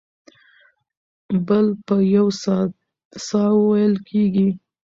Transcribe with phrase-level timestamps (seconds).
[1.47, 2.27] بل په یو
[3.27, 4.49] ساه وېل کېږي.